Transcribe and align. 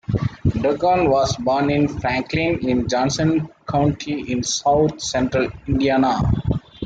Duggan 0.61 1.11
was 1.11 1.37
born 1.37 1.69
in 1.69 1.87
Franklin 1.87 2.67
in 2.67 2.89
Johnson 2.89 3.49
County 3.67 4.31
in 4.31 4.41
south 4.41 4.99
central 4.99 5.51
Indiana. 5.67 6.19